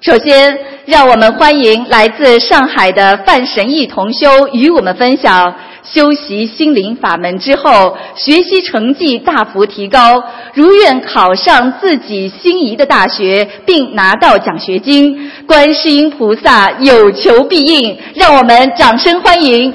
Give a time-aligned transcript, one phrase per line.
[0.00, 10.24] 首先，让我们欢迎来自上海的范神义同修与我们分享修习心灵法门之后，学习成绩大幅提高，
[10.54, 15.30] 如愿考上自己心仪的大学，并拿到奖学金。
[15.46, 19.70] 观世音菩萨有求必应，让我们掌声欢迎。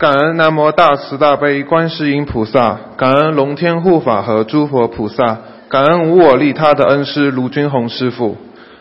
[0.00, 5.36] 感恩南无大慈大悲观世音菩萨，感恩龙天护法和诸佛菩萨，
[5.68, 8.38] 感恩无我利他的恩师卢军宏师傅，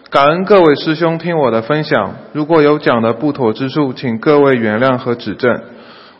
[0.10, 2.16] 感恩各位师兄听我的分享。
[2.32, 5.60] 如果有讲的不妥之处，请各位原谅和指正。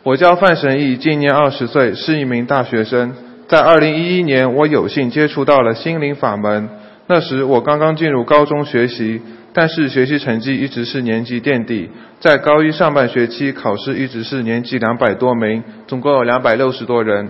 [0.02, 3.14] 我叫范神义，今年二十岁，是一名大学生。
[3.48, 6.68] 在二零一一年，我有幸接触到了心灵法门，
[7.06, 9.22] 那时我刚刚进入高中学习。
[9.52, 17.28] 但是学习成绩一直是年级垫底，在高一上半学期考试一直是年级两百多名，总共有两百六十多人。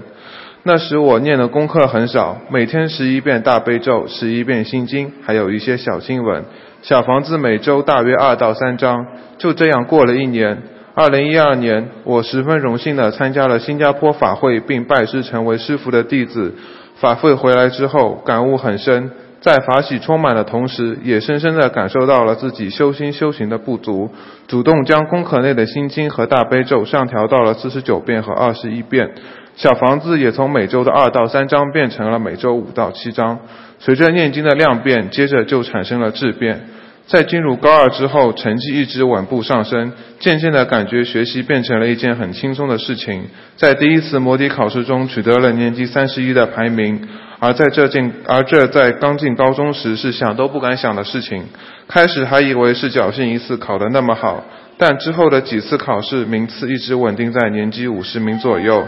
[0.63, 6.45] 那时我念的功课很少，每天十一遍大悲咒，十一遍心经，还有一些小经文。
[6.83, 9.07] 小房子每周大约二到三章，
[9.39, 10.63] 就这样过了一年。
[10.95, 16.55] 二零一二年，我十分荣幸地参加了新加坡法会，并拜师成为师父的弟子。
[16.97, 19.11] 法会回来之后，感悟很深。
[19.41, 24.11] 在法喜充满的同时，也深深地感受到了自己修心修行的不足，
[24.47, 29.11] 主动将功课内的心经和大悲咒上调到了四十九遍和二十一遍，
[29.57, 33.39] 小房子也从每周的二到三章变成了每周五到七章。
[33.79, 36.67] 随着念经的量变，接着就产生了质变。
[37.11, 43.25] 在进入高二之后，成绩一直稳步上升，渐渐的感觉学习变成了一件很轻松的事情。
[43.57, 47.09] 在第一次模拟考试中取得了年级三十一的排名。
[47.41, 51.43] 而在这进，而这在刚进高中时是想都不敢想的事情。
[51.89, 54.45] 开始还以为是侥幸一次考得那么好，
[54.79, 58.87] 但之后的几次考试名次一直稳定在年级五十名左右。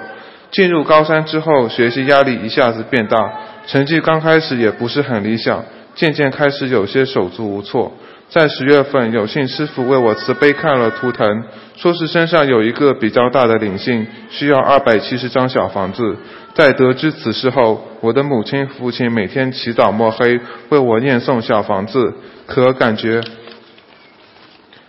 [0.53, 3.19] 进入高三之后，学习压力一下子变大，
[3.67, 5.65] 成绩刚开始也不是很理想，
[5.97, 7.93] 渐渐开始有些手足无措。
[8.33, 11.45] 在十月份，有幸师傅为我慈悲看了图腾，
[11.77, 16.17] 说是身上有一个比较大的灵性，需要二百七十张小房子。
[16.55, 20.41] 在得知此事后，我的母亲、父亲每天起早摸黑
[20.71, 22.15] 为我念诵小房子，
[22.47, 23.21] 可感觉，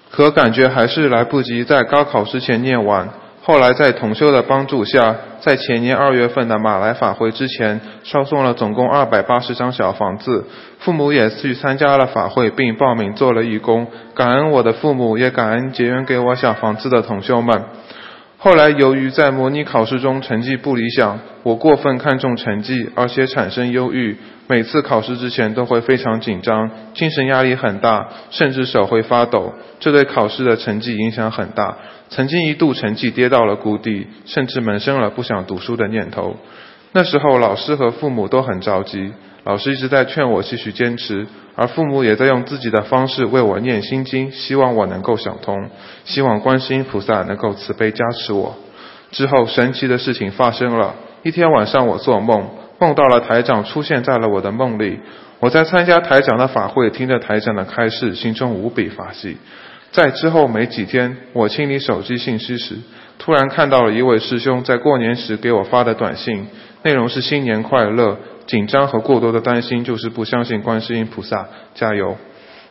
[0.09, 3.09] 可感觉还是来不及在高考之前念完。
[3.45, 10.45] 后来在同修的帮助下，在前年二月份的马来法会之前，烧送了总共二百八十张小房子。
[10.83, 13.87] 父母也去参加了法会，并报名做了义工。
[14.13, 17.63] 感恩我的父母，也感恩结缘给我小房子的同修们。
[18.37, 24.17] 后来由于在模拟考试中成绩不理想，我过分看重成绩，而且产生忧郁。
[24.47, 29.53] 每次考试之前都会非常紧张，精神压力很大，甚至手会发抖。
[29.79, 31.77] 这对考试的成绩影响很大。
[32.09, 36.35] 曾经一度成绩跌到了谷底，甚至萌生了不想读书的念头。
[36.91, 39.13] 那时候老师和父母都很着急，
[39.45, 45.69] 老师一直在劝我继续坚持，而父母也在用自己的方式为我念心经，希望我能够想通，
[46.05, 48.55] 希望观世音菩萨能够慈悲加持我。
[49.11, 52.49] 之后神奇的事情发生了，一天晚上我做梦，
[52.79, 54.99] 梦到了台长出现在了我的梦里，
[55.39, 59.37] 我在参加台长的法会，听着台长的开示，心中无比法喜。
[59.91, 62.77] 在之后没几天，我清理手机信息时，
[63.19, 66.47] 突然看到了一位师兄在过年时给我发的短信，
[66.81, 68.17] 内容是新年快乐。
[68.47, 72.17] 紧张和过多的担心就是不相信观世音菩萨，加油。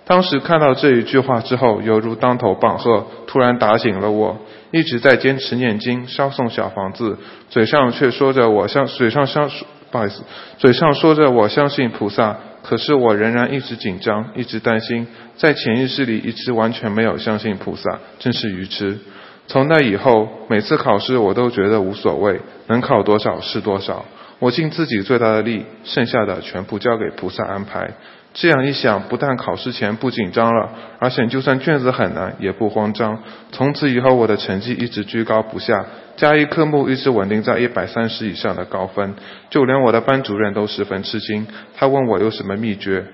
[0.05, 4.39] 当时看到这一句话之后，犹如当头棒喝，突然打醒了我。
[4.73, 7.19] 一直在坚持念经、烧送小房子，
[7.51, 9.51] 嘴上却说着我相，嘴上相，
[9.91, 10.23] 不好意思，
[10.59, 12.37] 嘴上说着我相信菩萨。
[12.63, 15.07] 可是我仍然一直紧张，一直担心，
[15.37, 18.99] 在潜意识里一直完全没有相信菩萨，真是愚痴。
[19.49, 24.05] 从那以后，每次考试我都觉得无所谓，能考多少是多少，
[24.43, 27.93] 我尽自己最大的力，剩下的全部交给菩萨安排。
[28.35, 33.23] 这样一想，不但考试前不紧张了，而且就算卷子很难也不慌张。
[33.53, 35.87] 从此以后，我的成绩一直居高不下。
[36.17, 39.15] 加一科目一直稳定在一百三十以上的高分，
[39.49, 41.47] 就连我的班主任都十分吃惊。
[41.77, 43.05] 他问我有什么秘诀，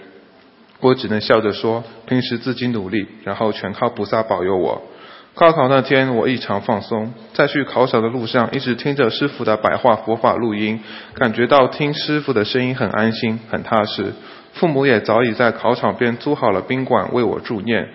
[0.81, 4.81] 我只能笑着说：平时自己努力，然后全靠菩萨保佑我。
[5.39, 10.81] 高考那天我异常放松，在去考场的路上一直听着师傅的白话佛法录音，
[11.15, 14.13] 感觉到听师傅的声音很安心、很踏实。
[14.55, 17.89] 父母也早已在考场边租好了宾馆为我助念。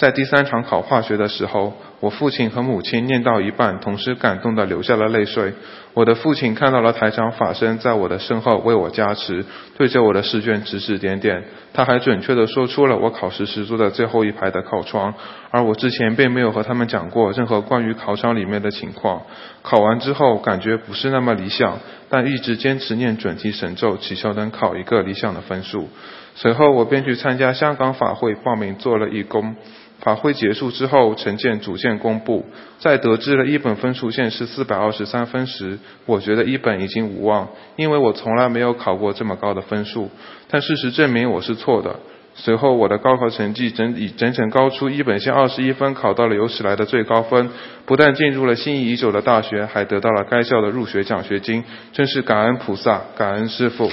[0.00, 5.52] 在第三场考化学的时候，我父亲和母亲念到一半，同时感动地流下了泪水。
[5.92, 9.44] 我的父亲看到了台长法身在我的身后为我加持，
[9.76, 11.44] 对着我的试卷指指点点。
[11.74, 15.12] 他还准确地说出了我考试时坐在最后一排的靠窗，
[15.50, 19.20] 而我之前并没有和他们讲过任何关于考场里面的情况。
[19.60, 25.90] 考完之后感觉不是那么理想，但一直坚持念准提神咒，祈求能考一个理想的分数。
[26.36, 29.56] 随后我便去参加香港法会报名做了义工。
[30.00, 32.46] 法会结束之后，成件组件公布，
[32.78, 40.10] 在得知了一本分数线是四百二十三分时，我觉得一本已经无望，因为我从来没有考过这么高的分数。
[40.48, 42.00] 但事实证明我是错的。
[42.32, 47.50] 随后我的高考成绩整以整整高出一本线二十一分，考到了有史来的最高分，
[47.84, 53.90] 不但进入了心仪已久的大学，还得到了该校的入学奖学金，真是感恩菩萨，感恩师父。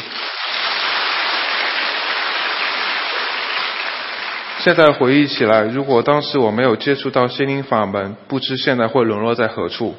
[4.68, 9.96] 现在回忆起来，如果当时我没有接触到心灵法门，不知现在会沦落在何处。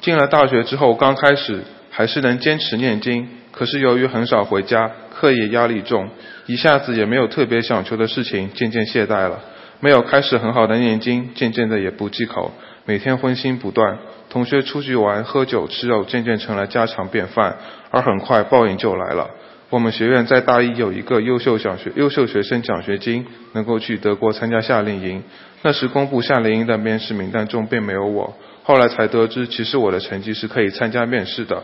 [0.00, 1.60] 进了大学之后，刚开始
[1.90, 6.08] 还是能坚持念经，可是由于很少回家，课业压力重，
[6.46, 9.38] 一下子也没有特别想求的事情，渐渐懈怠了。
[9.80, 12.52] 没有开始很好的念经，渐渐的也不忌口，
[12.86, 13.98] 每天荤腥不断。
[14.30, 17.58] 同学出去玩、喝酒、吃肉，渐渐成了家常便饭，
[17.90, 19.28] 而很快报应就来了。
[19.70, 25.22] 我们学院在大一有一个优秀奖学优秀学生奖学金，能够去德国参加夏令营。
[25.62, 31.62] 那时公布夏令营的面试名单中并没有我，后来才得知，其实我的成绩是可以参加面试的，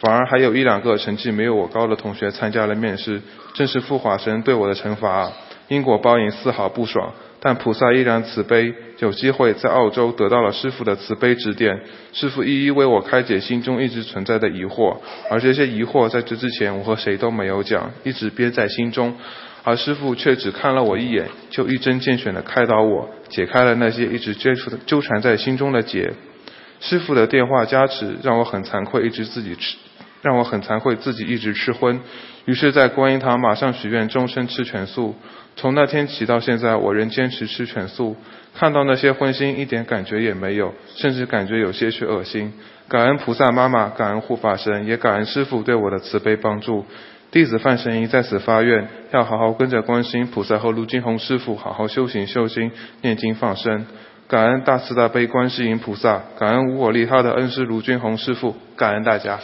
[0.00, 3.22] 反而还有一两个成绩没有我高的同学参加了面试，
[3.54, 5.32] 正是护法神对我的惩罚，
[5.68, 7.14] 因果报应丝毫不爽。
[7.40, 11.82] 但菩萨依然慈悲，有机会在澳洲得到了师傅的慈悲指点，
[12.12, 14.96] 师傅一一为我开解心中一直存在的疑惑，
[15.30, 19.14] 而这些疑惑在这之前我和谁都没有讲，一直憋在心中，
[19.64, 26.14] 而师傅却只看了我一眼，就一针见血地开导我，解开了那些一直接触的纠缠在心中的结。
[26.80, 29.76] 师傅的电话加持让我很惭愧，一直自己吃，
[30.22, 32.00] 让我很惭愧自己一直吃荤，
[32.46, 35.14] 于是，在观音堂马上许愿终身吃全素。
[35.56, 38.14] 从那天起到现在，我仍坚持吃全素。
[38.54, 42.52] 看到那些荤腥，一点感觉也没有，甚至感觉有些许恶心。
[42.88, 46.84] 感恩菩萨妈妈，感恩护法神，也感恩师父对我的慈悲帮助。
[47.30, 52.70] 弟子范神医在此发愿，要好好跟着观世音菩萨和卢金红师父好好修行修心，
[53.02, 53.86] 念经放生。
[54.28, 59.38] 感恩大慈大悲观世音菩萨，感恩无我利他的恩师卢军红师父，感恩大家。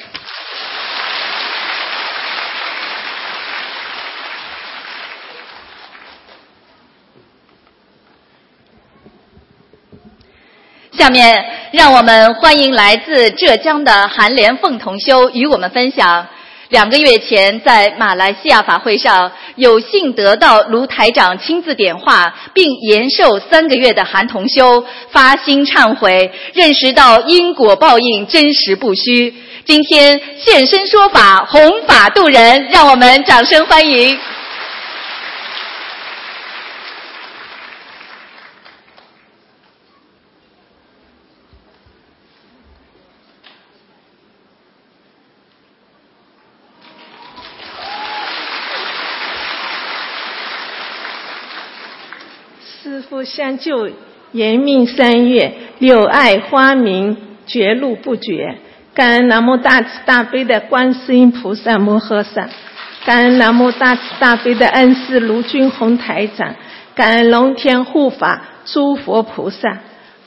[11.03, 16.29] 下面让我们欢迎来自浙江的韩莲凤同修与我们分享，
[16.69, 29.35] 两个月前在马来西亚法会上有幸得到卢台长亲自点化并延寿三个月的韩同修发心忏悔，认识到因果报应真实不虚，
[29.65, 34.17] 今天现身说法，弘法度人，让我们掌声欢迎。
[53.25, 53.91] 相救，
[54.33, 57.17] 延命三月，柳爱花明，
[57.47, 58.57] 绝路不绝。
[58.95, 62.49] 感恩南无大慈大悲的观世音菩萨摩诃萨，
[63.05, 66.55] 感恩南无大慈大悲的恩师卢军宏台长，
[66.95, 69.79] 感恩龙天护法诸佛菩萨。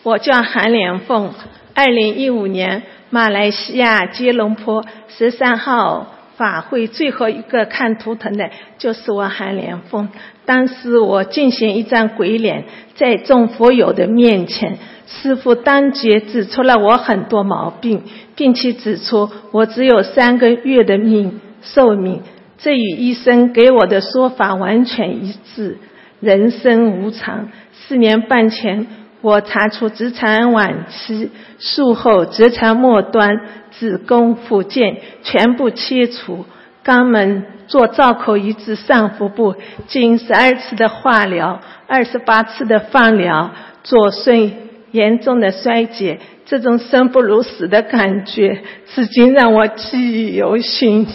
[0.04, 1.34] 我叫韩连凤，
[1.74, 6.15] 二零一五年马来西亚吉隆坡十三号。
[6.38, 10.10] 法会最后一个看图腾的就是我韩连峰。
[10.46, 12.66] 当时我进行一张鬼脸，
[12.96, 14.78] 在众佛友的面前，
[15.08, 18.04] 师父当即指出了我很多毛病，
[18.36, 22.22] 并且指出我只有三个月的命寿命，
[22.58, 25.78] 这与医生给我的说法完全一致。
[26.22, 28.88] 人生无常，四年半前
[29.22, 33.40] 我查出直肠晚期，术后直肠末端。
[33.78, 36.46] 子宫、附件全部切除，
[36.86, 39.54] 肛门做造口移植上腹部，
[39.88, 43.52] 经十二次的化疗，二十八次的放疗，
[43.84, 44.54] 左肾
[44.92, 48.62] 严重的衰竭，这种生不如死的感觉，
[48.94, 51.06] 至今让我记忆犹新。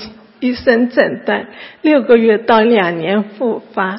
[0.41, 1.47] 医生诊断
[1.81, 3.97] 六个月到两年复发，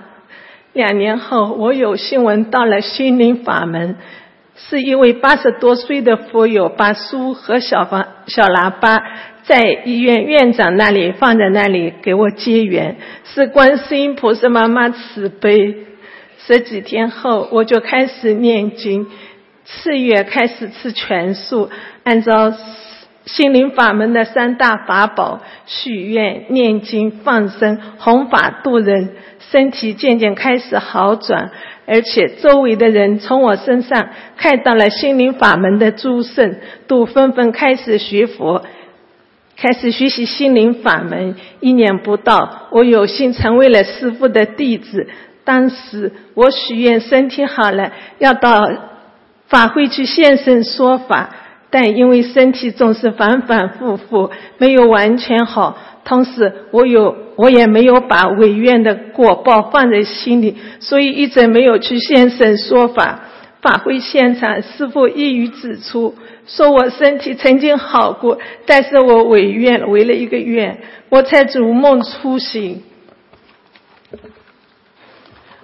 [0.73, 3.95] 两年后我有幸闻到了心灵法门。
[4.53, 9.01] 是一位八十多岁的佛友把书和小房小喇叭
[9.43, 15.75] 在医院院长那里放在那里给我结缘，是观世音菩萨妈妈慈悲。
[16.45, 19.07] 十几天后我就开始念经，
[19.65, 21.69] 次月开始吃全素，
[22.03, 22.53] 按照
[23.25, 29.11] 心灵法门的三大法宝许愿、念经、放生、弘法度人，
[29.51, 31.51] 身体渐渐开始好转，
[31.85, 36.55] 而且周围的人从我身上看到了心灵法门的诸圣，
[36.87, 38.63] 都纷纷开始学佛。
[39.55, 45.07] 开始学习心灵法门，一年不到，我有幸成为了师父的弟子。
[45.43, 48.67] 当时我许愿身体好了，要到
[49.47, 51.29] 法会去现身说法，
[51.71, 55.77] 但因为身体总是反反复复，没有完全好。
[56.03, 63.21] 同时，我有我也没有把违愿的果报放在心里，所以一直没有去现身说法。
[63.61, 66.15] 法会现场，师父一语指出。
[66.47, 72.81] 说我身体曾经好过，但是我违愿违了一个愿，我才逐梦初醒。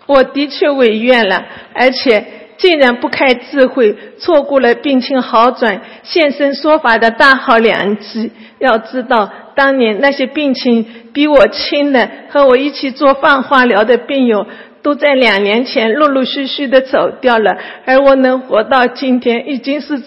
[0.06, 2.26] 我的确违愿了，而且
[2.58, 8.32] 竟然不开智慧，错过了病情好转、现身说法的大好良机。
[8.60, 14.48] 要知道，当年那些病情比我轻的，和我一起做放化疗的病友，
[14.82, 20.02] 都在两年前陆陆续续的走掉了，而我能活到今天，已经是。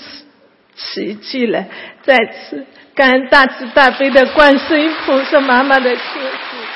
[0.76, 1.66] 奇迹了！
[2.04, 2.64] 再次
[2.94, 6.69] 感恩大慈大悲的观世音菩萨妈妈的救助。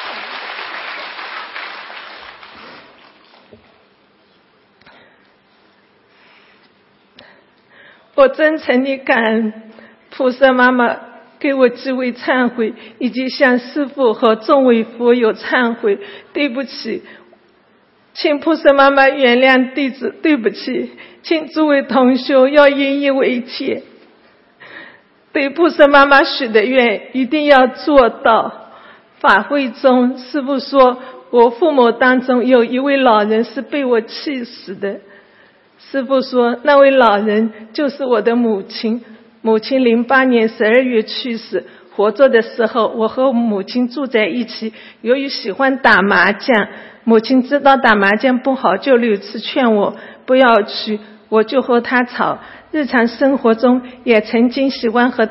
[8.14, 9.52] 我真诚地感恩
[10.10, 10.96] 菩萨妈妈
[11.40, 15.98] 给我机会忏悔，以及向师父和众位佛友忏悔。
[16.32, 17.02] 对不起，
[18.14, 20.14] 请菩萨妈妈原谅弟子。
[20.22, 20.92] 对不起，
[21.22, 23.82] 请诸位同修要引以为戒。
[25.32, 28.70] 对菩萨妈妈许的愿一定要做到。
[29.18, 35.00] 法会中，师父说我父母当中有一位老人是被我气死的。
[35.94, 39.00] 师傅说那位老人就是我的母亲。
[39.42, 44.72] 母亲零八年十二月去世，活着的时候我和母亲住在一起。
[45.02, 46.66] 由于喜欢打麻将，
[47.04, 49.94] 母亲知道打麻将不好，就屡次劝我
[50.26, 50.98] 不要去，
[51.28, 52.40] 我就和他吵。
[52.72, 55.28] 日常生活中也曾经喜欢和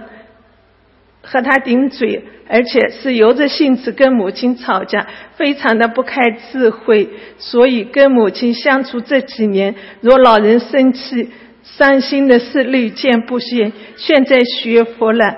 [1.26, 7.10] 和他顶嘴，而且是由着性子跟母亲吵架，非常的不开智慧。
[7.38, 11.30] 所以跟母亲相处这几年，若老人生气、
[11.64, 13.72] 伤心的事屡见不鲜。
[13.96, 15.34] 现在学佛了，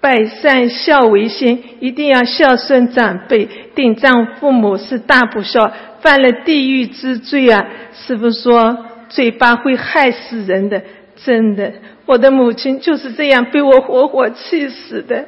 [0.00, 7.66] 百善孝为先，一定要孝顺长辈，顶撞父母是大不孝，犯了地狱之罪啊！
[7.92, 8.86] 师父说。
[9.10, 10.82] 嘴巴会害死人的，
[11.24, 11.72] 真的，
[12.06, 15.26] 我的母亲就是这样被我活活气死的。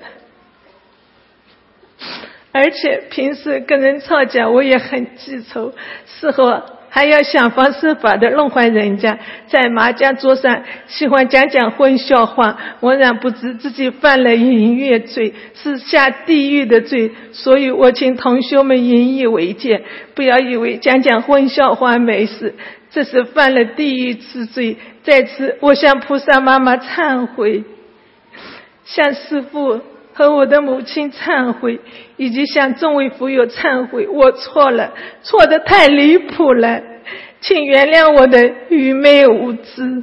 [2.53, 5.73] 而且平时跟人吵架，我也很记仇，
[6.07, 9.19] 事后还要想方设法的弄坏人家。
[9.47, 17.13] 在麻将桌上喜欢讲讲荤笑话，浑然不知自己犯了淫越罪，是下地狱的罪。
[17.33, 22.55] 所以我请同学们引以为戒，不要以为讲讲荤笑话没事。
[22.91, 27.63] 这是犯了第一次罪，在此我向菩萨妈妈忏悔，
[28.85, 29.81] 向师父
[30.13, 31.79] 和我的母亲忏悔，
[32.17, 34.93] 以及向众位佛友忏悔，我错了，
[35.23, 36.83] 错的太离谱了，
[37.41, 40.03] 请原谅我的愚昧无知。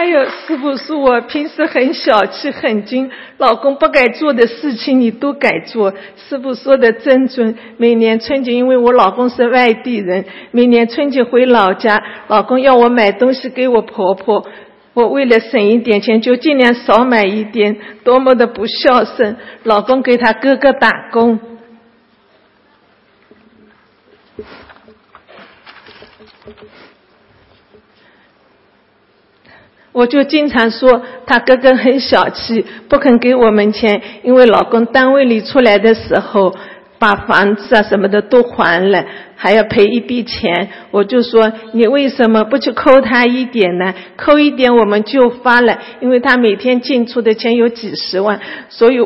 [0.00, 5.92] 还有师傅说我平时很小气、很精，老公不该做的事情你都该做。
[6.16, 7.54] 师傅说的真准。
[7.76, 14.46] 每年春节，因为我老公是外地人，每年春节回老家，老公要我买东西给我婆婆，
[14.94, 19.36] 我为了省一点钱，就尽量少买一点，多么的不孝顺。
[19.64, 21.38] 老公给他哥哥打工。
[29.92, 36.54] 我就经常说他哥哥很小气，不肯给我们钱，因为老公单位里出来的时候，
[37.00, 39.04] 把房子啊什么的都还了，
[39.34, 40.68] 还要赔一笔钱。
[40.92, 43.92] 我就说你为什么不去扣他一点呢？
[44.16, 48.98] 扣一点我们就发了，因为他每天进出的钱有几十万，所以，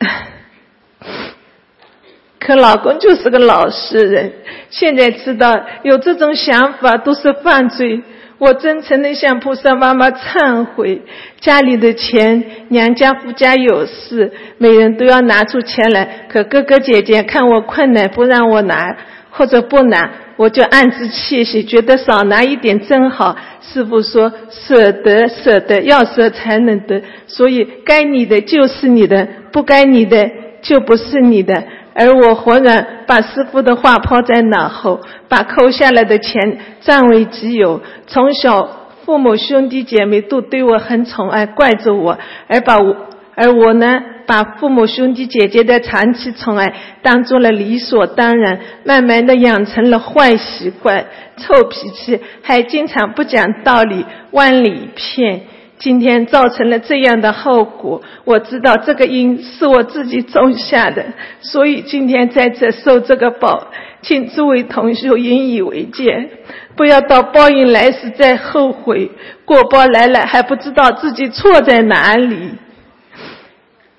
[2.40, 4.32] 可老公就是个老实人，
[4.68, 8.02] 现在知道有这种想法都是犯罪。
[8.38, 11.00] 我真诚地向菩萨妈妈忏悔，
[11.40, 16.26] 家里的钱，娘家夫家有事，每人都要拿出钱来。
[16.28, 18.94] 可哥哥姐姐看我困难，不让我拿，
[19.30, 23.36] 或者不拿，我就暗自窃喜，觉得少拿一点真好。
[23.62, 31.64] 师傅说，舍得舍得，要舍才能得，所以该你的就是你的，不该你的就不是你的。
[31.98, 37.80] 而我忽然把师傅的话抛在脑后，把扣下来的钱占为己有。
[38.06, 38.68] 从小
[39.04, 42.94] 父母兄弟姐妹都对我很宠爱，惯着我，而把我
[43.34, 51.06] 而我呢，把父母兄弟姐姐的长期宠爱当做了理所当然，慢慢的养成了坏习惯，
[51.38, 55.42] 臭脾气，还经常不讲道理，万里骗。
[55.78, 61.04] 今天造成了这样的后果，我知道这个因是我自己种下的，
[61.40, 63.68] 所以今天在这受这个报，
[64.02, 66.30] 请诸位同修引以为戒，
[66.76, 69.10] 不要到报应来时再后悔，
[69.44, 72.52] 果报来了还不知道自己错在哪里。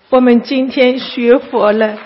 [0.09, 1.97] 我们今天学佛了。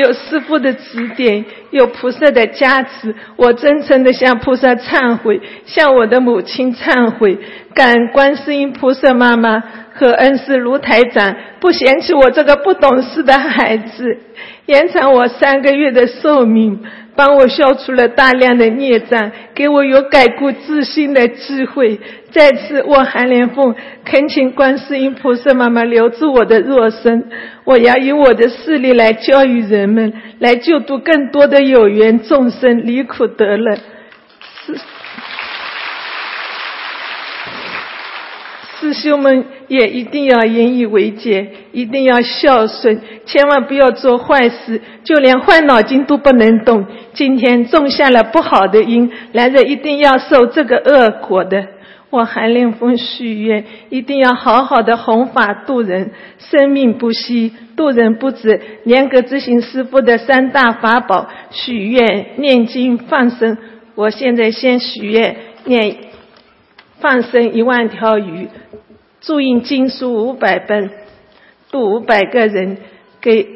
[0.00, 7.38] 有师傅的指点，有菩萨的加持，我真诚的向菩萨忏悔，向我的母亲忏悔，
[7.74, 9.62] 感恩观世音菩萨妈妈
[9.94, 14.18] 和恩师卢台长不嫌弃我这个不懂事的孩子，
[14.66, 16.82] 延长我三个月的寿命。
[17.16, 22.00] 帮我消除了大量的孽障，给我有改过自新的机会。
[22.30, 23.74] 再次，我韩连凤
[24.04, 27.28] 恳请观世音菩萨妈妈留住我的肉身，
[27.64, 33.74] 我要以我的势力来教育人们，来救度更多的有缘众生离苦得乐。
[34.66, 34.78] 是
[38.80, 46.86] 师兄们也一定要引以为戒，一定要孝顺，千万不要做坏事，就连坏脑筋都不能动。
[47.12, 51.66] 今天种下了不好的因，来人一定要受这个恶果的。
[52.08, 58.60] 我韩令峰许愿，一定要好好的弘法度人，生命不息，度人不止。
[58.84, 63.58] 严格执行师父的三大法宝：许愿、念经、放生。
[63.94, 65.96] 我现在先许愿，念
[67.00, 68.48] 放生一万条鱼。
[69.20, 70.90] 注印经书五百本，
[71.70, 72.78] 度五百个人，
[73.20, 73.46] 给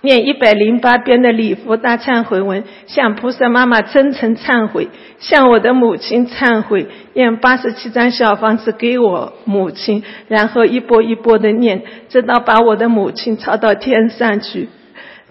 [0.00, 4.88] 念一百零八遍的礼佛大忏悔文，向菩萨妈妈真诚忏悔，
[5.20, 14.68] 向我的母亲忏悔，念八十七张小房子给我母亲，然后一波一波的念，直到把我的母亲抄到天上去。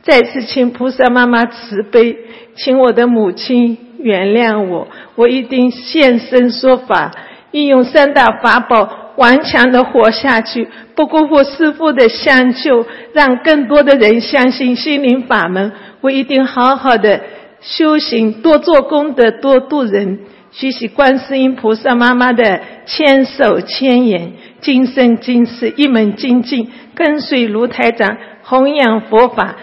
[0.03, 2.17] 再次请菩萨妈妈慈悲，
[2.55, 7.11] 请我的母亲原谅我，我一定现身说法，
[7.51, 9.00] 运用三大法宝。
[9.17, 15.71] 顽强的活下去，不辜负师父的相救，让更多的人相信心灵法门。
[16.01, 17.21] 我一定好好的
[17.61, 20.19] 修行，多做功德，多度人，
[20.51, 29.55] 学习观世音菩萨妈妈的千手千眼，今生今世一门精进，跟随卢台长弘扬佛法，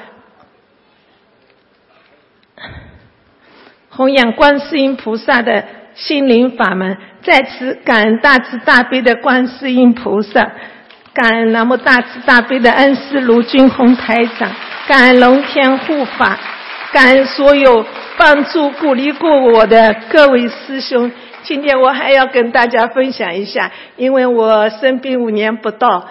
[3.89, 5.65] 弘扬观世音菩萨的
[5.99, 6.97] 心灵法门。
[7.23, 10.51] 在此感恩大慈大悲的观世音菩萨，
[11.13, 14.51] 感恩南无大慈大悲的恩师卢军宏台长，
[14.87, 16.39] 感恩龙天护法，
[16.93, 17.85] 感恩所有
[18.17, 21.11] 帮助鼓励过我的各位师兄。
[21.43, 26.07] 今天我还要跟大家分享一下，因为我生病五年不到。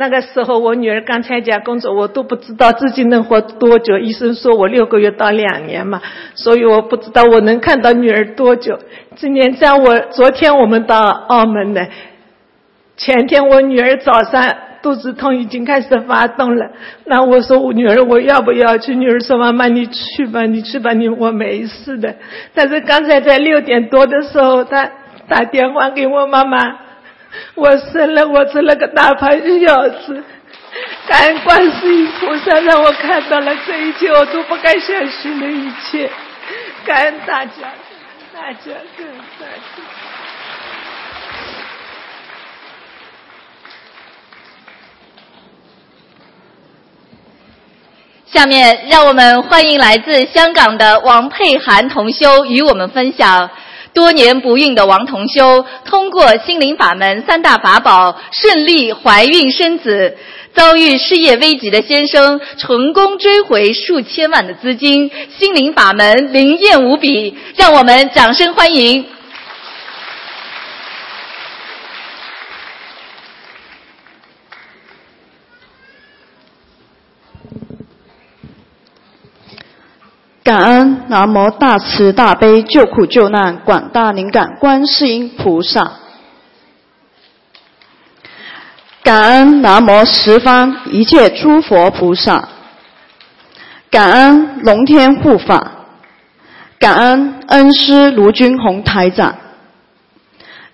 [0.00, 3.98] 那个时候，我女儿刚参加工作，我都不知道自己能活多久。
[3.98, 6.00] 医生说我六个月到两年嘛，
[6.34, 8.78] 所以我不知道我能看到女儿多久。
[9.16, 11.86] 今年在我昨天我们到澳门的，
[12.96, 16.70] 前天我女儿早上肚子痛已经开始发动了。
[17.04, 18.94] 那我说我女儿我要不要去？
[18.94, 22.14] 女儿说妈妈你去吧，你去吧，你我没事的。
[22.54, 24.90] 但是刚才在六点多的时候，她
[25.28, 26.88] 打电话给我妈妈。
[27.54, 30.22] 我生了，我生了个大胖小子，
[31.06, 36.10] 感恩观世音菩萨让我看到了这一切，我都不敢相信的一切，
[36.84, 37.52] 感恩大家，
[38.32, 39.82] 大家，感恩大家。
[48.26, 53.50] 下面让我们欢迎来自香港的王佩涵同修与我们分享。
[53.92, 60.14] 多年不孕的王同修，通过心灵法门三大法宝，顺利怀孕生子；
[60.54, 65.10] 遭遇事业危急的先生，成功追回数千万的资金。
[65.38, 69.04] 心灵法门灵验无比，让我们掌声欢迎。
[80.42, 85.92] 感恩南无大慈大悲救苦救难广大灵感观世音菩萨，
[89.02, 92.48] 感恩南无十方一切诸佛菩萨，
[93.90, 95.72] 感恩龙天护法，
[96.78, 99.36] 感恩恩师卢军宏台长，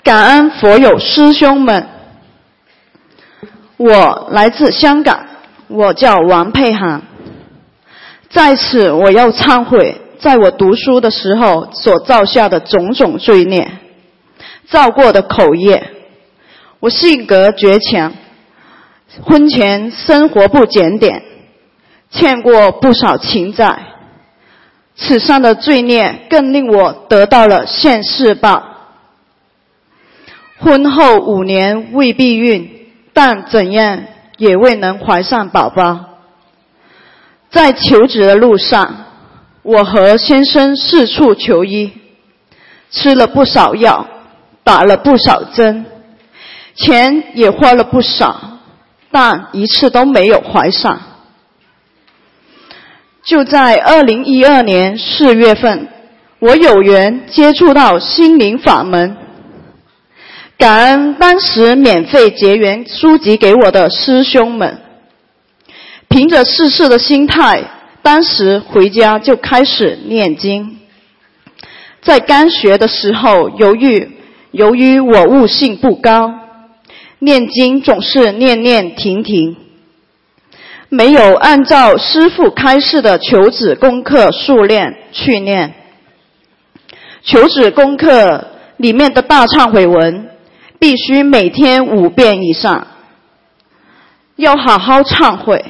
[0.05, 1.88] 感恩佛友师兄们。
[3.79, 5.26] 我来自香港，
[5.66, 7.02] 我叫王佩涵。
[8.37, 13.66] 在此，我要忏悔，在我读书的时候所造下的种种罪孽，
[14.68, 15.90] 造过的口业。
[16.79, 18.12] 我性格倔强，
[19.22, 21.22] 婚前生活不检点，
[22.11, 23.79] 欠过不少情债。
[24.96, 28.62] 此上的罪孽更令我得到了现世报。
[30.59, 32.72] 婚后五年未避孕。
[33.14, 34.03] 但怎样
[34.37, 36.15] 也未能怀上宝宝。
[37.50, 39.06] 在求职的路上，
[39.62, 41.92] 我和先生四处求医，
[42.90, 44.06] 吃了不少药，
[44.62, 45.87] 打了不少针，
[46.74, 48.59] 钱也花了不少，
[49.11, 51.00] 但一次都没有怀上。
[53.24, 55.88] 就在二零一二年四月份，
[56.38, 59.16] 我有缘接触到心灵法门。
[60.59, 64.78] 感恩当时免费结缘书籍给我的师兄们，
[66.09, 67.62] 凭着试试的心态，
[68.03, 70.79] 当时回家就开始念经。
[72.03, 74.16] 在刚学的时候，由于
[74.51, 76.33] 由于我悟性不高，
[77.19, 79.57] 念经总是念念停停，
[80.88, 85.75] 没有按照师父开示的求子功课数练去念。
[87.23, 90.31] 求子功课里面的大忏悔文。
[90.79, 92.87] 必须每天五遍以上，
[94.37, 95.64] 要好好忏悔，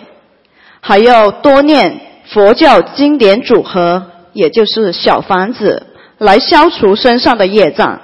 [0.86, 5.84] 还要多念佛教经典组合，也就是小房子，
[6.16, 8.00] 来消除身上的业障。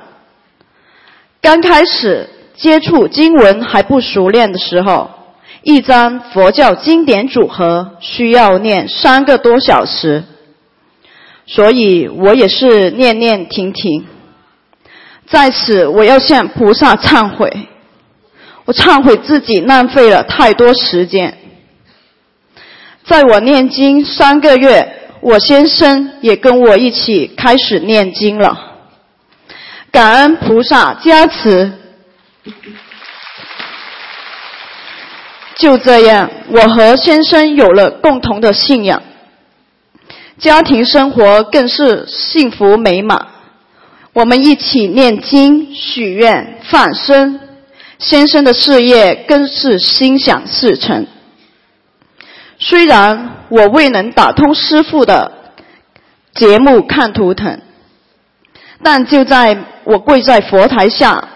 [1.40, 5.10] 刚开始接触经文还不熟练的时候，
[5.62, 10.24] 一张佛教经典组合需要念三个多小时，
[11.46, 14.04] 所以我也是念念停停。
[15.28, 17.68] 在此，我要向菩萨忏悔，
[18.64, 21.38] 我忏悔自己浪费了太多时间。
[23.04, 28.70] 在我念经三个月，我先生也跟我一起开始念经了。
[29.90, 31.72] 感恩菩萨加持，
[35.56, 39.02] 就这样，我和先生有了共同的信仰，
[40.38, 43.26] 家庭生活更是幸福美满。
[44.14, 47.40] 我们一起念经、许愿、放生，
[47.98, 51.06] 先生的事业更是心想事成。
[52.64, 55.32] 虽然我未能打通师傅的
[56.32, 57.60] 节目看图腾，
[58.84, 61.28] 但就在我跪在佛台下，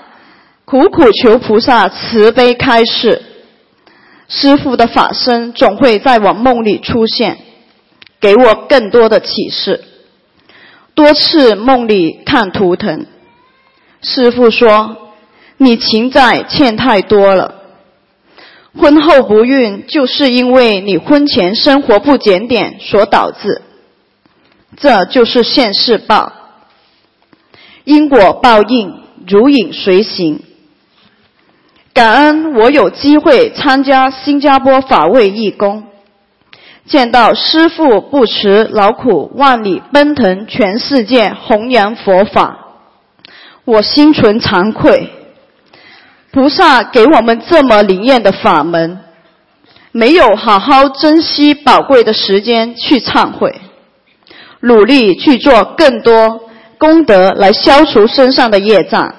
[0.65, 3.23] 苦苦求菩萨慈悲开示，
[4.29, 7.39] 师傅的法身总会在我梦里出现，
[8.21, 9.83] 给我更多的启示。
[10.95, 13.05] 多次梦里看图腾，
[14.01, 14.97] 师傅说
[15.57, 17.63] 你情债欠太多了，
[18.79, 23.63] 婚后不孕就是因为你婚前生活不检点所导致，
[24.77, 26.33] 这就是现世报，
[27.85, 30.43] 因果报应如影随形。
[31.95, 35.85] 感恩我有机会参加新加坡法位义工。
[36.85, 42.77] 见到师父不辞劳苦万里奔腾全世界弘扬佛法，
[43.65, 45.11] 我心存惭愧。
[46.37, 49.01] 菩萨给我们这么灵验的法门，
[49.91, 53.59] 没有好好珍惜宝贵的时间去忏悔，
[54.61, 56.43] 努力去做更多
[56.77, 59.15] 功德来消除身上的业障。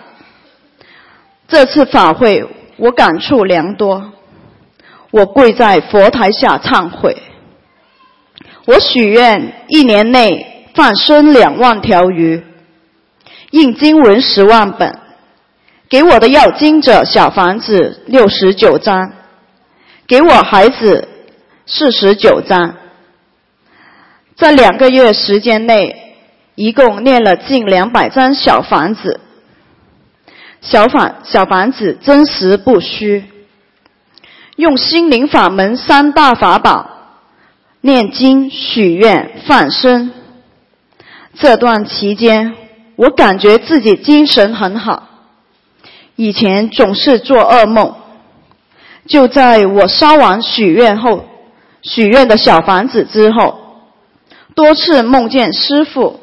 [1.47, 4.11] 这次法会我感触良多，
[5.09, 7.17] 我跪在佛台下忏悔。
[8.67, 12.43] 我许愿一年内放生两万条鱼，
[13.49, 14.99] 印经文十万本，
[15.89, 19.13] 给我的要经者小房子六十九张，
[20.05, 21.07] 给我孩子
[21.65, 22.75] 四十九张。
[24.35, 26.17] 在两个月时间内，
[26.55, 29.21] 一共念了近两百张小房子。
[30.59, 33.23] 小房小房子真实不虚，
[34.57, 36.91] 用心灵法门三大法宝。
[37.79, 40.11] 念经、许愿、放生，
[41.35, 42.55] 这段期间，
[42.97, 45.16] 我感觉自己精神很好。
[46.17, 47.93] 以前总是做噩梦，
[49.07, 51.25] 就在我烧完许愿后，
[51.83, 53.59] 许愿的小房子之后，
[54.55, 56.19] 多次梦见师傅，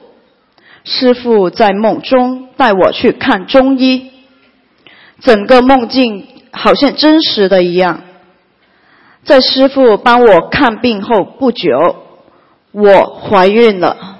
[0.82, 4.10] 师傅在梦中带我去看中医，
[5.20, 8.00] 整个梦境好像真实的一样。
[9.24, 11.70] 在师傅帮我看病后不久，
[12.72, 14.13] 我怀孕了。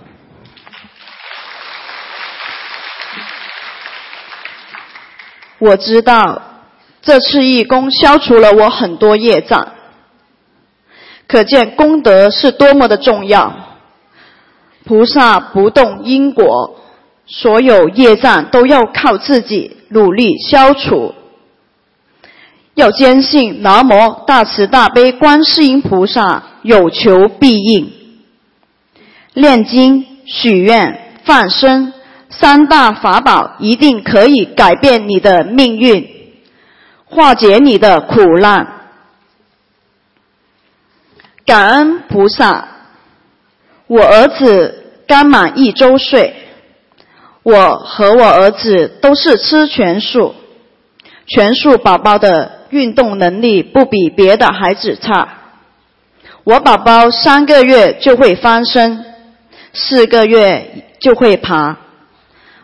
[5.64, 6.42] 我知道
[7.00, 9.72] 这次义工消除了我很多业障，
[11.26, 13.54] 可见功德是多么的重要。
[14.84, 16.78] 菩萨不动因果，
[17.26, 21.14] 所有业障都要靠自己努力消除。
[22.74, 27.90] 要坚信南无大慈大悲观世音菩萨有求必应，
[29.32, 31.94] 念经、许愿、放生
[32.38, 36.08] 三大法宝一定可以改变你的命运，
[37.04, 38.66] 化解你的苦难。
[41.46, 42.68] 感恩菩萨，
[43.86, 46.34] 我儿子刚满一周岁，
[47.42, 50.34] 我和我儿子都是吃全素，
[51.26, 52.64] 全素宝宝的。
[52.70, 55.28] 运动能力不比别的孩子差。
[56.42, 59.04] 我宝宝三个月就会翻身，
[59.72, 61.76] 四个月就会爬，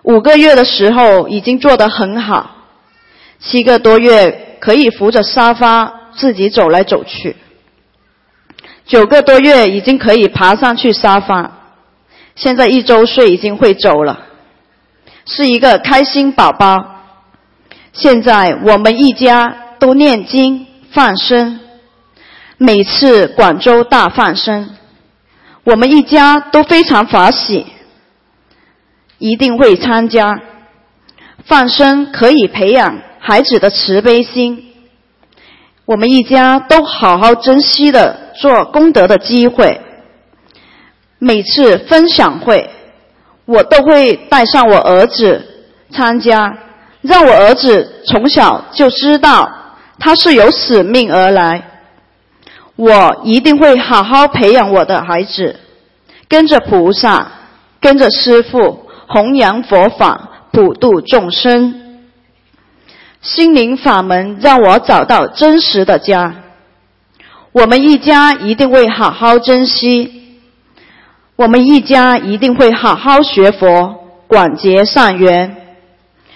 [0.02, 2.50] 五个月的时候已经做得很好，
[3.38, 7.36] 七个多月可以扶着沙发自己走来走去，
[8.86, 11.58] 九个多月已经可以爬上去沙发，
[12.34, 14.26] 现在一周岁已经会走了，
[15.24, 16.96] 是一个开心宝宝。
[17.92, 19.56] 现在我们一家。
[19.80, 21.58] 都念经放生，
[22.58, 24.76] 每次广州大放生，
[25.64, 27.64] 我们一家都非常欢喜，
[29.20, 30.40] 一定会参加。
[31.44, 34.72] 放生可以培养孩子的慈悲心，
[35.85, 39.80] 我们一家都好好珍惜的做功德的机会。
[41.18, 42.70] 每次分享会，
[43.44, 45.44] 我都会带上我儿子
[45.90, 46.59] 参加，
[47.02, 49.56] 让我儿子从小就知道。
[49.98, 51.62] 他是有使命而来，
[52.76, 55.61] 我一定会好好培养我的孩子，
[56.26, 57.30] 跟着菩萨，
[57.80, 61.98] 跟着师父，弘扬佛法，普度众生。
[63.20, 66.36] 心灵法门让我找到真实的家，
[67.50, 70.38] 我们一家一定会好好珍惜，
[71.34, 73.96] 我们一家一定会好好学佛，
[74.28, 75.56] 广结善缘。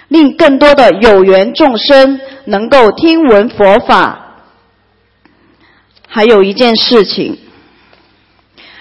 [0.09, 4.43] 令更多的有缘众生能够听闻佛法。
[6.09, 7.39] 还有一件事情，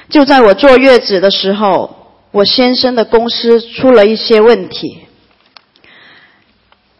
[0.09, 2.02] 就在我坐月子的时候，
[2.33, 5.05] 我先生的公司出了一些问题。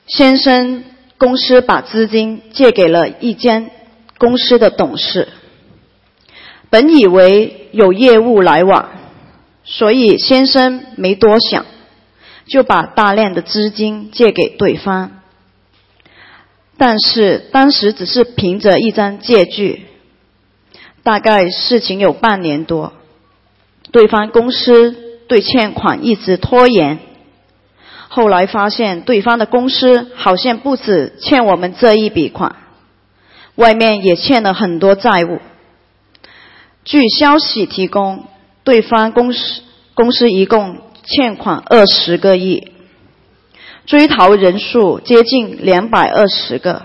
[0.05, 0.83] 先生
[1.17, 3.71] 公司把资金借给了一间
[4.19, 5.29] 公司的董事，
[6.69, 8.91] 本以为有业务来往，
[9.63, 11.65] 所以先生没多想。
[12.45, 15.21] 就把大量的资金借给对方，
[16.77, 19.85] 但是当时只是凭着一张借据，
[21.03, 22.91] 大概事情有半年多，
[23.93, 26.99] 对方公司对欠款一直拖延，
[28.07, 32.55] 后来发现对方的公司好像不止欠我们这一笔款，
[33.55, 35.39] 外面也欠了很多债务。
[36.85, 38.25] 据消息提供，
[38.63, 39.63] 对方公司
[39.95, 40.77] 公司一共。
[41.05, 42.71] 欠款二十个亿，
[43.85, 46.83] 追逃人数接近两百二十个，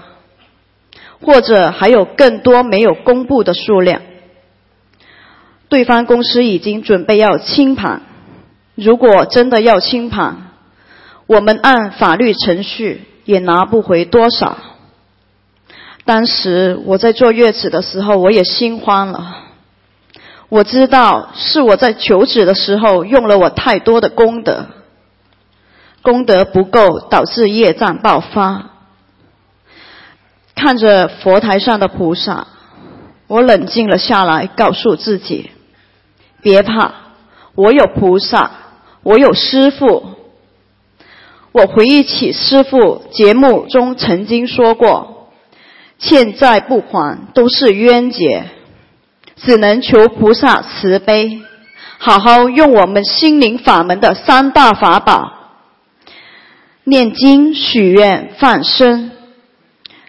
[1.20, 4.02] 或者还有更多没有公布的数量。
[5.68, 8.02] 对方公司已经准备要清盘，
[8.80, 10.52] 如果真的要清盘，
[11.26, 14.56] 我们按法律程序也拿不回多少。
[16.04, 19.38] 当时我在坐月子的时候，我也心慌了。
[20.48, 24.66] 我知道是我在求子的时候用了我太多的功德，
[26.00, 28.70] 功德不够导致业障爆发。
[30.54, 32.46] 看着佛台上的菩萨，
[33.26, 35.50] 我冷静了下来，告诉自己：
[36.42, 36.92] 别怕，
[37.56, 38.50] 我有菩萨，
[39.08, 40.04] 我有师父。
[41.52, 45.30] 我回忆起师父节目中曾经说过：
[45.98, 48.44] 欠债不还都是冤结。
[49.36, 51.40] 只能求菩萨慈悲，
[51.96, 55.32] 好好用我们心灵法门的三大法宝：
[56.84, 59.10] 念经、许愿、放生。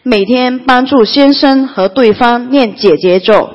[0.04, 3.52] 每天帮助先生和对方念解结咒，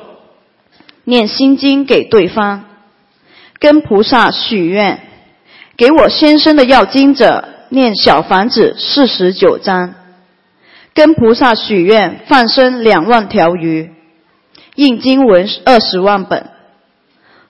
[1.03, 2.63] 念心经给对方，
[3.59, 5.01] 跟菩萨许愿，
[5.77, 9.93] 给我先生的要经者念小房子四十九章，
[10.93, 13.91] 跟菩萨许愿放生两万条鱼。
[14.75, 16.49] 印经文二十万本，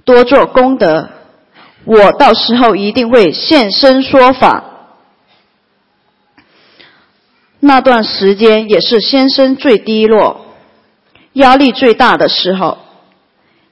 [0.03, 1.09] 多做功德，
[1.83, 4.63] 我到时候一定会现身说法。
[7.59, 10.45] 那段时间也是先生最低落、
[11.33, 12.77] 压力最大的时候，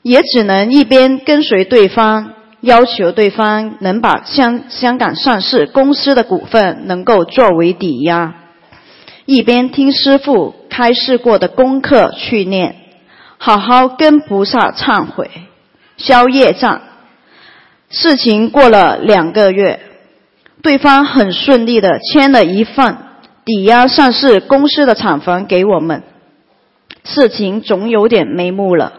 [0.01, 8.35] 也只能一边跟随对方，要求对方能把香香港上市公司的股份能够作为抵押，
[9.25, 12.77] 一边听师傅开示过的功课去念，
[13.37, 15.29] 好好跟菩萨忏悔，
[15.97, 16.81] 消业障。
[17.89, 19.81] 事情过了两个月，
[20.61, 22.95] 对方很顺利的签了一份
[23.43, 26.01] 抵押上市公司的厂房给我们，
[27.03, 28.93] 事情总有点眉目了。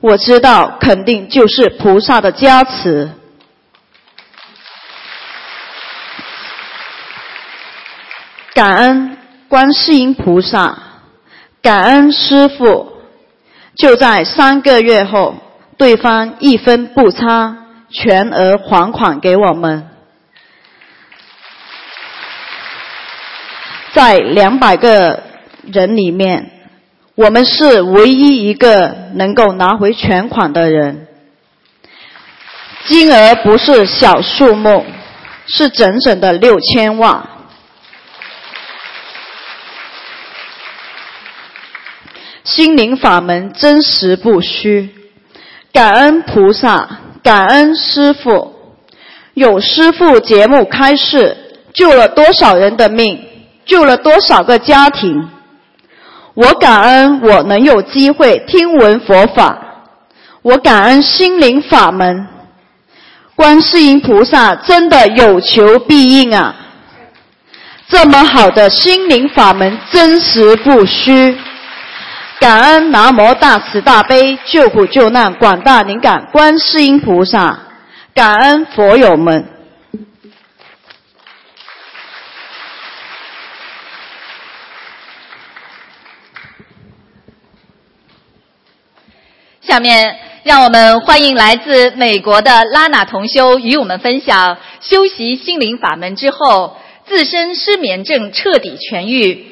[0.00, 3.10] 我知道，肯定就是菩萨的加持。
[8.54, 10.78] 感恩观世音菩萨，
[11.60, 12.96] 感恩师父。
[13.76, 15.36] 就在三个月后，
[15.78, 17.56] 对方一分不差，
[17.90, 19.88] 全额还款给我们。
[23.92, 25.22] 在两百个
[25.70, 26.59] 人里面。
[27.20, 31.06] 我们是唯一一个能够拿回全款的人，
[32.86, 34.86] 金额不是小数目，
[35.46, 37.28] 是整整的六千万。
[42.42, 44.88] 心灵法门真实不虚，
[45.74, 48.54] 感恩菩萨，感恩师父，
[49.34, 51.36] 有师父节目开示，
[51.74, 53.22] 救了多少人的命，
[53.66, 55.28] 救了多少个家庭。
[56.34, 59.58] 我感恩我能有机会听闻佛法，
[60.42, 62.26] 我感恩心灵法门，
[63.34, 66.54] 观世音菩萨真的有求必应啊！
[67.88, 71.36] 这么好的心灵法门真实不虚，
[72.38, 77.58] 感恩南无大慈大悲救苦救难广大灵感观世音菩萨，
[78.14, 79.44] 感恩佛友们。
[89.70, 99.46] 下面，让我们欢迎来自美国的拉娜同修与我们分享修习心灵法门之后，自身失眠症彻底痊愈，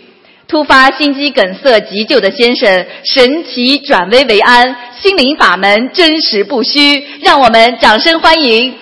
[0.48, 8.74] 突发心肌梗塞急救的先生神奇转危为安，心灵法门真实不虚，让我们掌声欢迎。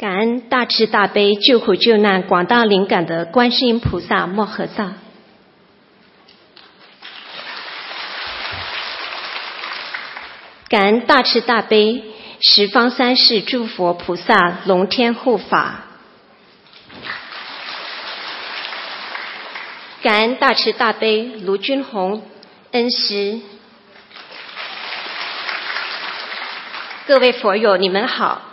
[0.00, 4.94] 感恩大慈大悲救苦救难广大灵感的观世音菩萨摩诃萨，
[10.70, 12.02] 感恩大慈大悲
[12.40, 15.82] 十方三世诸佛菩萨龙天护法，
[20.00, 22.22] 感恩大慈大悲卢军宏
[22.70, 23.38] 恩师，
[27.06, 28.46] 各位佛友，你们好。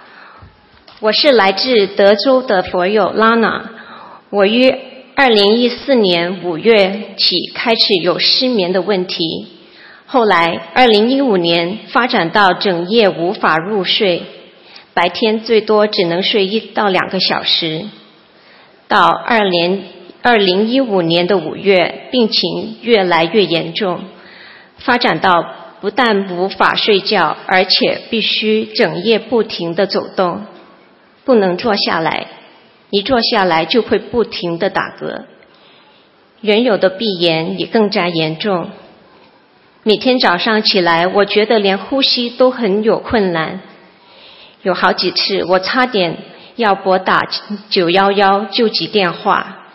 [0.99, 3.61] 我是来自德州的佛友 Lana。
[4.31, 4.73] 我于
[5.13, 9.47] 二零一四年五月起开始有失眠的问题，
[10.07, 14.23] 后来二零一五年发展到整夜无法入睡，
[14.95, 17.85] 白天最多只能睡一到两个小时。
[18.87, 19.83] 到二零
[20.23, 23.99] 二零一五年的五月，病情越来越严重，
[24.79, 25.45] 发展到
[25.79, 30.41] 不但无法睡觉，而且必须整夜不停的走动。
[31.27, 32.25] 不能坐下来，
[32.89, 35.25] 一坐下来就会不停的打嗝。
[36.39, 38.69] 原有的鼻炎也更加严重。
[39.83, 43.59] 每天早上起来，我觉得连呼吸都很有困难。
[44.61, 46.17] 有好几次，我差点
[46.55, 47.27] 要拨打
[47.69, 49.65] 九幺幺救急电话。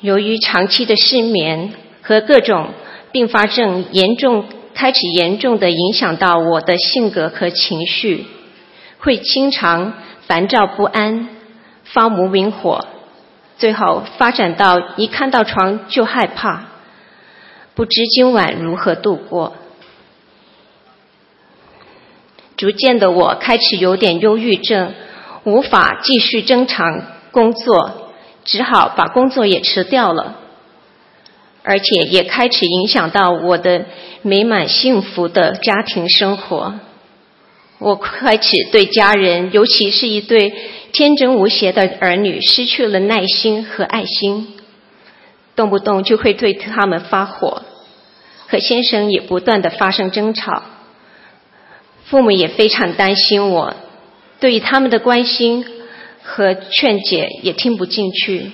[0.00, 2.70] 由于长期的失眠和各种
[3.12, 8.24] 并发症严重，开始严重的影响到我的性格和情绪，
[9.00, 9.92] 会经常。
[10.26, 11.28] 烦躁不安，
[11.84, 12.86] 发无名火，
[13.58, 16.64] 最后发展到一看到床就害怕，
[17.74, 19.54] 不知今晚如何度过。
[22.56, 24.94] 逐渐的，我开始有点忧郁症，
[25.44, 28.12] 无法继续正常工作，
[28.44, 30.36] 只好把工作也辞掉了，
[31.64, 33.86] 而且也开始影响到我的
[34.22, 36.74] 美满幸福的家庭生活。
[37.84, 40.54] 我开始对家人，尤其是一对
[40.92, 44.54] 天真无邪的儿女，失去了耐心和爱心，
[45.54, 47.60] 动不动就会对他们发火，
[48.48, 50.62] 和先生也不断的发生争吵。
[52.06, 53.76] 父母也非常担心我，
[54.40, 55.66] 对于他们的关心
[56.22, 58.50] 和劝解也听不进去。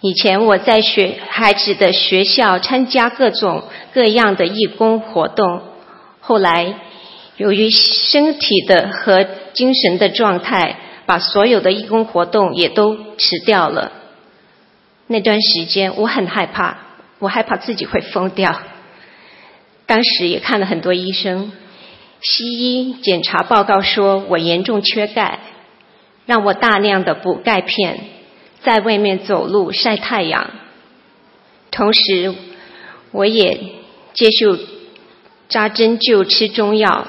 [0.00, 5.60] 以前我在学孩子的学校参加各种各样的义工活动，
[6.22, 6.76] 后来。
[7.36, 13.92] 由于身体的和精神的状态，把所有的义工活动也都辞掉了。
[15.06, 16.78] 那段时间我很害怕，
[17.18, 18.62] 我害怕自己会疯掉。
[19.86, 21.52] 当时也看了很多医生，
[22.22, 25.40] 西医检查报告说我严重缺钙，
[26.26, 28.00] 让我大量的补钙片，
[28.62, 30.50] 在外面走路晒太阳。
[31.70, 32.32] 同时，
[33.10, 33.58] 我也
[34.14, 34.56] 接受
[35.48, 37.08] 扎针灸、吃中药。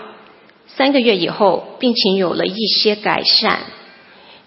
[0.78, 3.59] 三个月以后，病情有了一些改善，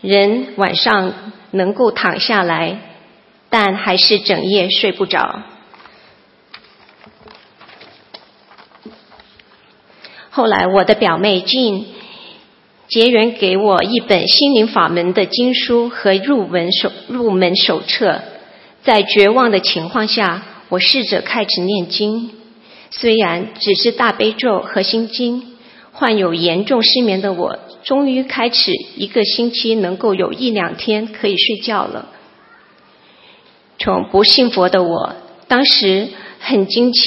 [0.03, 2.81] 人晚上能够躺下来，
[3.49, 5.43] 但还是整夜睡不着。
[10.29, 11.87] 后来，我的表妹静
[12.89, 18.20] 结缘给我一本心灵法门的经书和入门手入门手册。
[18.83, 22.33] 在绝望的情况下，我试着开始念经，
[22.91, 25.48] 虽然只是大悲咒和心经。
[25.99, 32.07] 患有严重失眠的我，终于开始一个星期能够有一两天可以睡觉了。
[33.81, 35.17] 从不信佛的我，
[35.49, 36.07] 当时
[36.39, 37.01] 很惊奇，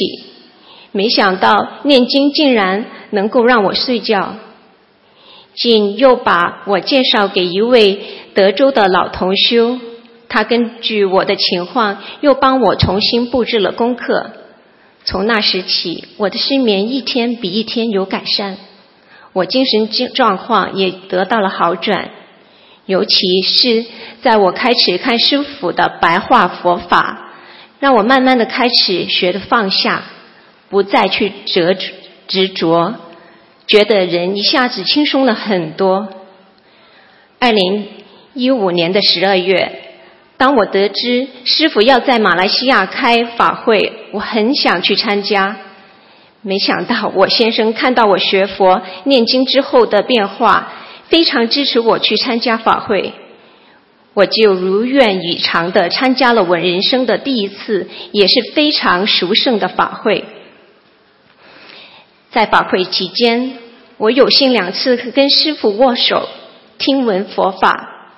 [0.92, 4.36] 没想到念经竟然能够让我睡觉。
[5.54, 7.98] 竟又把我介绍给一位
[8.34, 9.80] 德州的老同修，
[10.28, 14.32] 他根据我的情况，又帮我重新布置了功课。
[15.06, 18.58] 从那时起，我的失眠一天比一天有改善。
[19.34, 22.10] 我精神状况也得到了好转，
[22.86, 23.86] 尤其是
[24.22, 27.32] 在我开始看师傅的白话佛法，
[27.80, 30.04] 让我慢慢的开始学的放下，
[30.70, 31.78] 不再去执
[32.28, 32.96] 执着，
[33.68, 36.10] 觉得人一下子轻松了很多。
[37.40, 37.88] 二零
[38.34, 39.82] 一五年的十二月，
[40.38, 45.58] 当我得知师傅要在马来西亚开法会，我很想去参加。
[46.44, 50.74] 没想到我先生看到我学佛念经之后的变化，
[51.08, 53.14] 非常支持我去参加法会，
[54.16, 60.26] 我就如愿以偿的参加了我人生的第一次，也是非常殊胜的法会。
[62.32, 63.54] 在法会期间，
[63.98, 66.28] 我有幸两次跟师傅握手，
[66.80, 68.16] 听闻佛法，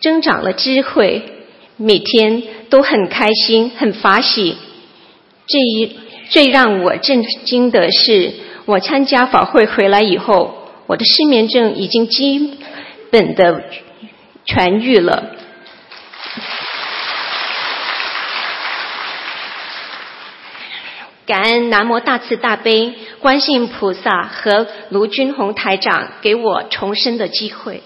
[0.00, 1.24] 增长了智慧，
[1.76, 4.56] 每天都很开心，很法喜。
[5.48, 6.03] 这一。
[6.30, 8.32] 最让我震惊的是，
[8.64, 12.58] 我参加法会回来以后，我的失眠症已经基
[13.10, 13.62] 本的
[14.46, 15.30] 痊愈了。
[21.26, 27.82] 感恩南无大慈大悲观世音菩萨和卢军宏台长给我重生的机会。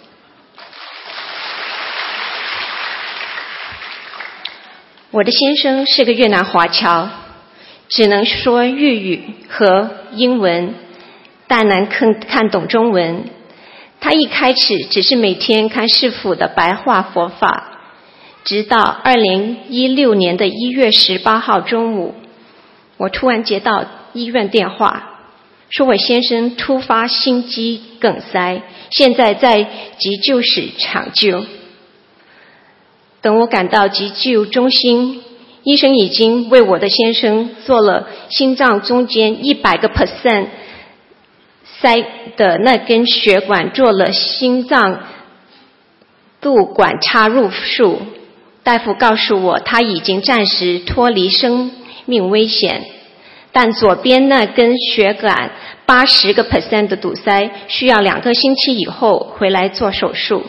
[5.13, 7.09] 我的先生是个越南华侨。
[7.89, 10.75] 只能说粤语和英文，
[11.47, 13.25] 但能看看懂中文。
[14.01, 17.79] 他一开始只是每天看师傅的白话佛法，
[18.45, 22.15] 直到二零一六年的一月十八号中午，
[22.97, 25.11] 我突然接到医院电话，
[25.71, 29.63] 说我先生突发心肌梗塞，现在在
[29.99, 31.45] 急救室抢救。
[33.21, 35.23] 等我赶到急救中心。
[35.69, 40.47] 医生已经为我的先生做了心脏中间一百个 percent
[41.63, 42.03] 塞
[42.39, 45.01] 的那根血管做了心脏
[46.41, 48.01] 度管插入术。
[48.63, 51.71] 大夫告诉我他已经暂时脱离生
[52.07, 52.87] 命危险，
[53.53, 55.51] 但左边那根血管
[55.85, 60.47] 八十个 percent 的堵塞需要两个星期以后回来做手术。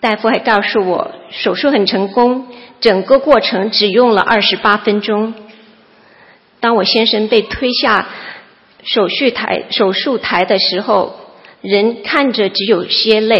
[0.00, 2.46] 大夫还告诉我手术很成功。
[2.82, 5.32] 整个过程只用了二十八分钟。
[6.60, 8.08] 当我先生被推下
[8.82, 11.14] 手术台手术台的时候，
[11.60, 13.38] 人看着只有些累。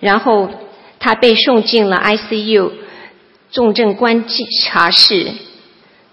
[0.00, 0.48] 然后
[0.98, 2.70] 他被送进了 ICU
[3.50, 4.24] 重症观
[4.64, 5.26] 察室。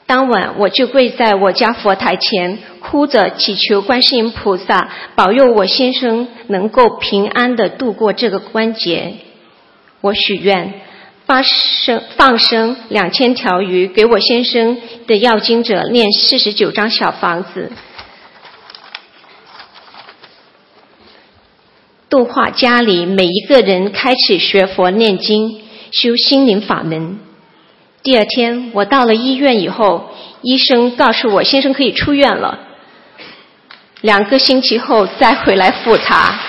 [0.06, 9.14] 当晚我就跪在我家佛台前，哭着祈求观世音菩萨保佑我先生能够平安的度过这个关节。
[10.02, 10.82] 我许愿。
[11.26, 17.72] 发生放生两千条鱼，给我先生的要经者念四十九张小房子，
[22.10, 27.20] 度化家里每一个人开始学佛念经，修心灵法门。
[28.04, 30.12] 第二天我到了医院以后，
[30.44, 32.60] 医生告诉我先生可以出院了，
[34.02, 36.40] 两个星期后再回来复查。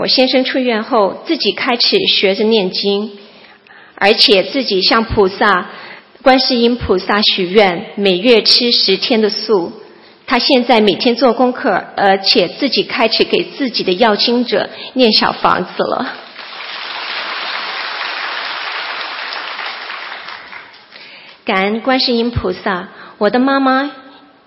[0.00, 3.18] 我先生出院后，自己开始学着念经，
[3.96, 5.66] 而且自己向菩萨、
[6.22, 9.74] 观世音菩萨许愿，每月吃十天的素。
[10.26, 16.14] 他现在每天做功课，而且自己开始给自己的要经者念小房子了。
[21.44, 22.88] 感恩观世音菩萨，
[23.18, 23.90] 我的妈妈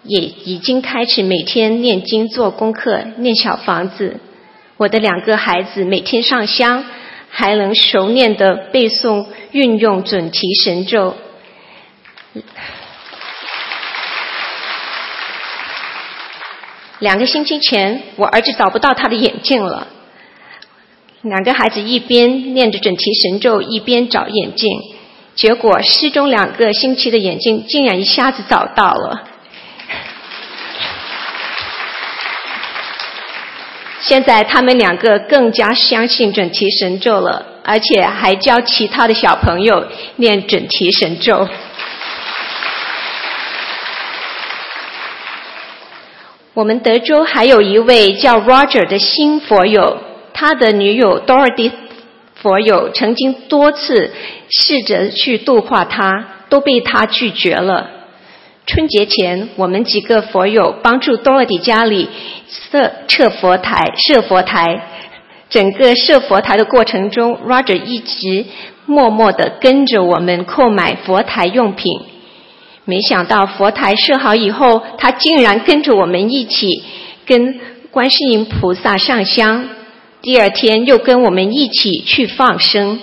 [0.02, 4.20] 也已经开始每天念经、做功课、念小房子。
[4.78, 6.84] 我的两个孩子每天上香，
[7.30, 11.16] 还能熟练的背诵、运用准提神咒。
[17.00, 19.88] 两个星期前，我儿子找不到他的眼镜了。
[21.22, 24.70] 两个孩子一边念着准提神咒，一边找眼镜，
[25.36, 29.33] 结果失踪两个星期的眼镜竟然一下子找到了。
[34.04, 39.88] 现在他们两个更加相信准提神咒了，而且还教其他的小朋友
[40.18, 41.48] 念准提神咒。
[46.54, 49.98] 我们德州还有一位叫 Roger 的新佛友，
[50.34, 51.72] 他的女友 Dorothy
[52.36, 54.14] 佛友曾经多次
[54.50, 57.90] 试着去度化他，都被他拒绝了。
[58.66, 62.10] 春节前，我们几个佛友帮助 Dorothy 家里
[62.72, 64.90] 设设佛台，设佛台。
[65.50, 68.46] 整个设佛台的过程中，Roger 一直
[68.88, 72.02] 默默的跟着我们购买佛台用品。
[72.86, 76.84] 没想到佛台设好以后，他竟然跟着我们一起
[77.26, 77.60] 跟
[77.92, 79.70] 观世音菩萨上香。
[80.22, 83.00] 第二天又跟我们一起去放生。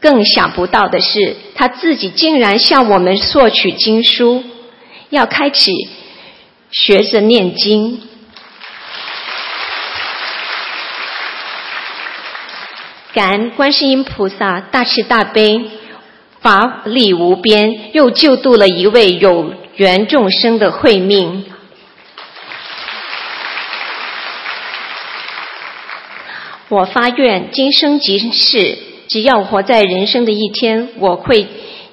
[0.00, 4.42] 更想不到的是，他自己竟然向我们索取经书，
[5.10, 5.70] 要开始
[6.70, 8.00] 学着念经。
[13.12, 15.70] 感恩观世音菩萨大慈大悲。
[16.40, 21.44] 法力无边，又救度了一位有缘众生的慧命。
[26.68, 31.46] 我发愿，今生今世，只要活在人生的一天，我会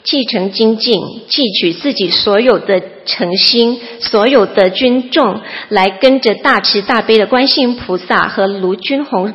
[0.04, 1.00] 继承精进，
[1.30, 9.32] 汲取自己所有的诚心、所有的尊重，来跟着大慈大悲的观世音菩萨和卢军宏。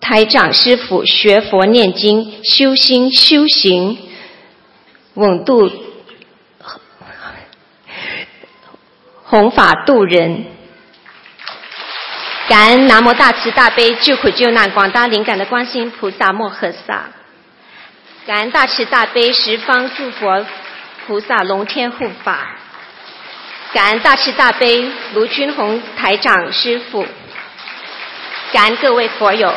[0.00, 3.98] 台长师傅学佛念经修心修行，
[5.14, 5.70] 稳度
[9.24, 10.46] 弘法度人。
[12.48, 17.10] 感恩南无大慈大悲救苦救难广大灵感的观世音菩萨摩诃萨。
[18.26, 20.46] 感恩大慈大悲十方诸佛
[21.06, 22.56] 菩萨龙天护法。
[23.74, 27.06] 感恩大慈大悲卢军宏台长师傅。
[28.52, 29.52] 感恩各位佛友。